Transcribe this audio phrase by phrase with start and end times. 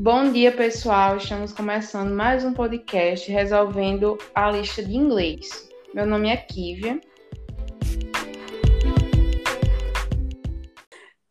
[0.00, 1.16] Bom dia, pessoal.
[1.16, 5.68] Estamos começando mais um podcast resolvendo a lista de inglês.
[5.92, 7.00] Meu nome é Kívia.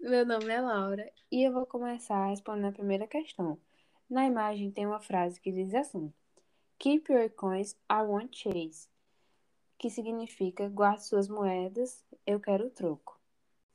[0.00, 3.58] Meu nome é Laura e eu vou começar respondendo a primeira questão.
[4.08, 6.10] Na imagem tem uma frase que diz assim:
[6.78, 8.88] Keep your coins, I want chase,
[9.76, 13.20] que significa guarde suas moedas, eu quero troco.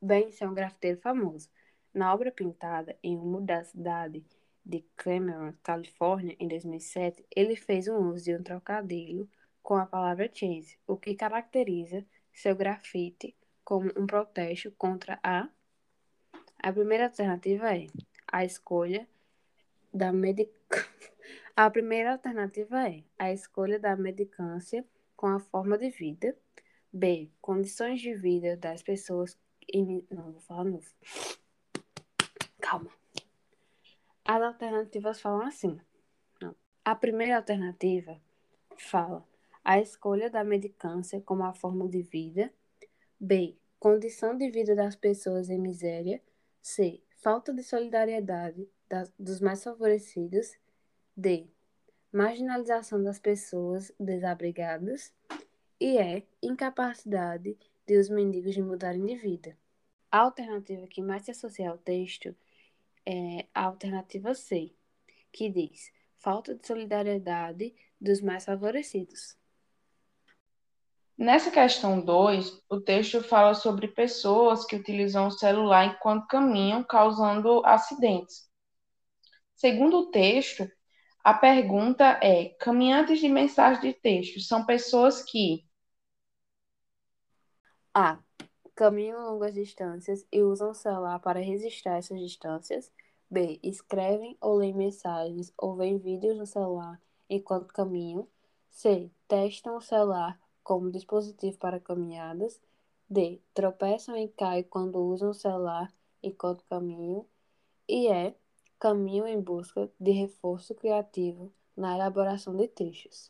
[0.02, 1.48] Bem, é um grafiteiro famoso.
[1.94, 4.26] Na obra pintada em uma da cidade
[4.70, 9.28] de Cameron, Califórnia, em 2007, ele fez um uso de um trocadilho
[9.64, 15.50] com a palavra chase, o que caracteriza seu grafite como um protesto contra a.
[16.62, 17.88] A primeira alternativa é
[18.32, 19.08] a escolha
[19.92, 20.52] da medic...
[21.56, 26.34] A primeira alternativa é a escolha da medicância com a forma de vida.
[26.94, 27.30] B.
[27.42, 29.38] Condições de vida das pessoas.
[29.68, 30.08] Em...
[30.10, 30.88] Não, vou falar novo.
[32.62, 32.99] Calma.
[34.32, 35.82] As alternativas falam assim.
[36.40, 36.56] Não.
[36.86, 38.22] A primeira alternativa
[38.78, 39.28] fala
[39.64, 42.54] a escolha da medicância como a forma de vida.
[43.20, 43.58] B.
[43.80, 46.22] Condição de vida das pessoas em miséria.
[46.62, 47.02] C.
[47.24, 50.56] Falta de solidariedade das, dos mais favorecidos.
[51.18, 51.48] D.
[52.14, 55.12] Marginalização das pessoas desabrigadas.
[55.80, 56.24] E E.
[56.44, 59.58] Incapacidade de os mendigos de mudarem de vida.
[60.12, 62.36] A alternativa que mais se associa ao texto
[63.10, 64.72] é a alternativa C,
[65.32, 69.36] que diz falta de solidariedade dos mais favorecidos.
[71.18, 77.66] Nessa questão 2, o texto fala sobre pessoas que utilizam o celular enquanto caminham, causando
[77.66, 78.48] acidentes.
[79.56, 80.70] Segundo o texto,
[81.24, 85.68] a pergunta é: caminhantes de mensagem de texto são pessoas que
[87.94, 88.20] A
[88.80, 92.90] caminham longas distâncias e usam o celular para registrar essas distâncias.
[93.30, 93.60] B.
[93.62, 96.98] Escrevem ou leem mensagens ou veem vídeos no celular
[97.30, 98.26] enquanto caminham.
[98.70, 99.12] C.
[99.28, 102.58] Testam o celular como dispositivo para caminhadas.
[103.10, 103.42] D.
[103.54, 107.26] Tropeçam e caem quando usam o celular enquanto caminham.
[107.86, 108.34] E E.
[108.80, 113.30] Caminham em busca de reforço criativo na elaboração de textos.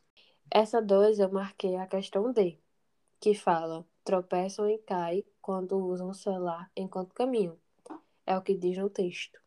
[0.52, 2.60] Essa dois eu marquei a questão D,
[3.20, 7.56] que fala tropeçam e caem quando usam o celular enquanto caminham.
[8.26, 9.40] É o que diz no texto.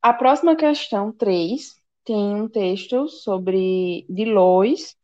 [0.00, 1.74] A próxima questão, 3,
[2.04, 4.96] tem um texto sobre de Lois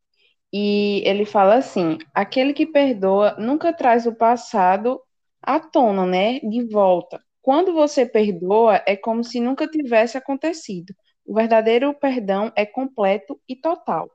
[0.52, 5.00] e ele fala assim: aquele que perdoa nunca traz o passado
[5.42, 6.38] à tona, né?
[6.38, 7.20] De volta.
[7.40, 10.94] Quando você perdoa, é como se nunca tivesse acontecido.
[11.26, 14.08] O verdadeiro perdão é completo e total.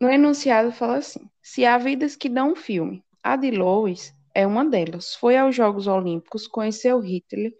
[0.00, 4.46] No enunciado fala assim: se há vidas que dão um filme, a de Lois é
[4.46, 5.14] uma delas.
[5.14, 7.52] Foi aos Jogos Olímpicos, conheceu Hitler,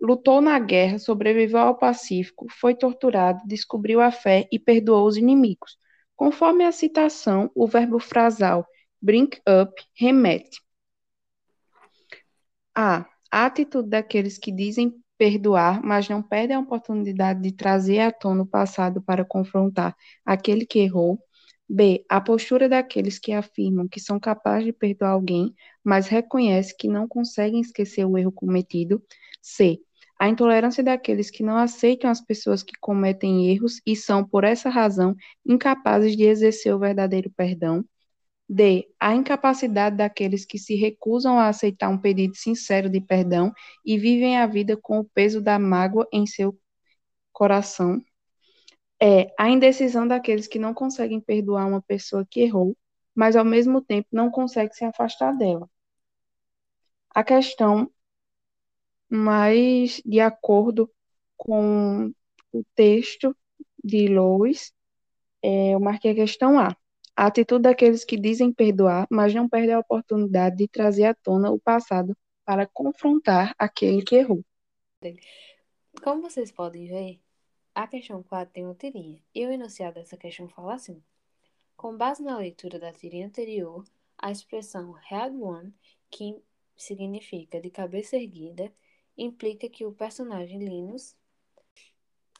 [0.00, 5.78] lutou na guerra, sobreviveu ao Pacífico, foi torturado, descobriu a fé e perdoou os inimigos.
[6.14, 8.66] Conforme a citação, o verbo frasal
[9.00, 10.60] bring up remete
[12.74, 18.12] a a atitude daqueles que dizem perdoar, mas não perdem a oportunidade de trazer à
[18.12, 21.18] tona o passado para confrontar aquele que errou.
[21.68, 22.04] B.
[22.08, 27.08] A postura daqueles que afirmam que são capazes de perdoar alguém, mas reconhecem que não
[27.08, 29.02] conseguem esquecer o erro cometido.
[29.42, 29.80] C.
[30.18, 34.70] A intolerância daqueles que não aceitam as pessoas que cometem erros e são, por essa
[34.70, 37.84] razão, incapazes de exercer o verdadeiro perdão.
[38.48, 38.88] D.
[39.00, 43.52] A incapacidade daqueles que se recusam a aceitar um pedido sincero de perdão
[43.84, 46.56] e vivem a vida com o peso da mágoa em seu
[47.32, 48.02] coração
[49.00, 52.76] é a indecisão daqueles que não conseguem perdoar uma pessoa que errou,
[53.14, 55.68] mas ao mesmo tempo não conseguem se afastar dela.
[57.14, 57.90] A questão
[59.08, 60.90] mais de acordo
[61.36, 62.12] com
[62.52, 63.36] o texto
[63.82, 64.72] de Lois,
[65.42, 66.76] é, eu marquei a questão A.
[67.14, 71.50] A atitude daqueles que dizem perdoar, mas não perdem a oportunidade de trazer à tona
[71.50, 74.44] o passado para confrontar aquele que errou.
[76.02, 77.20] Como vocês podem ver,
[77.76, 81.02] a questão 4 tem uma tirinha, e o enunciado dessa questão fala assim.
[81.76, 83.84] Com base na leitura da tirinha anterior,
[84.16, 85.74] a expressão head one,
[86.10, 86.42] que
[86.74, 88.72] significa de cabeça erguida,
[89.16, 91.14] implica que o personagem Linus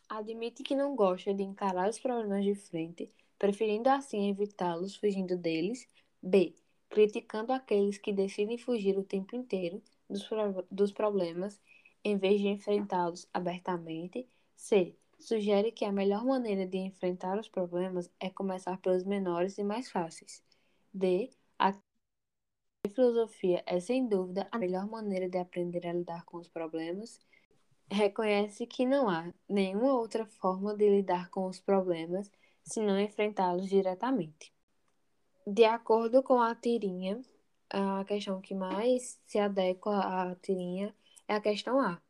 [0.09, 5.87] admite que não gosta de encarar os problemas de frente, preferindo assim evitá-los fugindo deles.
[6.23, 6.55] B.
[6.89, 11.61] Criticando aqueles que decidem fugir o tempo inteiro dos, pro dos problemas
[12.03, 14.27] em vez de enfrentá-los abertamente.
[14.57, 19.65] C sugere que a melhor maneira de enfrentar os problemas é começar pelos menores e
[19.65, 20.43] mais fáceis.
[20.93, 21.31] D.
[21.59, 21.75] A
[22.95, 27.21] filosofia é sem dúvida a melhor maneira de aprender a lidar com os problemas.
[27.91, 32.31] reconhece que não há nenhuma outra forma de lidar com os problemas
[32.65, 34.53] senão enfrentá-los diretamente.
[35.47, 37.21] De acordo com a tirinha,
[37.71, 40.95] a questão que mais se adequa à tirinha
[41.29, 42.01] é a questão A.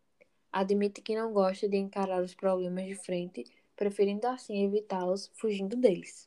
[0.56, 3.44] Admite que não gosta de encarar os problemas de frente,
[3.76, 6.26] preferindo assim evitá-los, fugindo deles.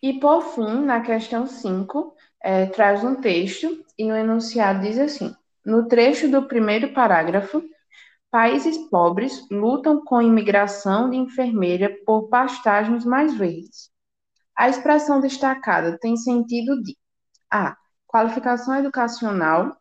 [0.00, 5.34] E por fim, na questão 5, é, traz um texto e no enunciado diz assim:
[5.64, 7.60] no trecho do primeiro parágrafo,
[8.30, 13.90] países pobres lutam com imigração de enfermeira por pastagens mais verdes.
[14.56, 16.96] A expressão destacada tem sentido de
[17.50, 17.76] A.
[18.06, 19.76] Qualificação educacional,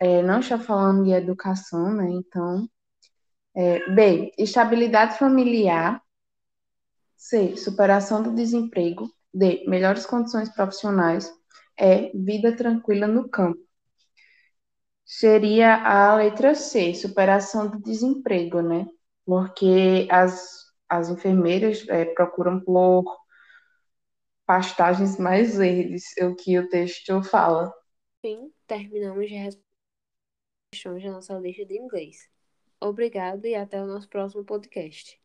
[0.00, 2.08] é, não está falando de educação, né?
[2.10, 2.66] Então,
[3.54, 4.32] é, B.
[4.38, 6.02] Estabilidade familiar.
[7.16, 7.56] C.
[7.58, 9.10] Superação do desemprego.
[9.32, 9.62] D.
[9.68, 11.30] Melhores condições profissionais.
[11.78, 12.10] E.
[12.14, 13.60] Vida tranquila no campo.
[15.04, 18.86] Seria a letra C, superação do desemprego, né?
[19.26, 23.04] Porque as, as enfermeiras é, procuram por
[24.46, 27.72] pastagens mais verdes, é o que o texto fala.
[28.22, 29.69] Fim, terminamos de responder
[30.70, 32.30] questões da nossa lista de inglês.
[32.80, 35.19] Obrigado e até o nosso próximo podcast.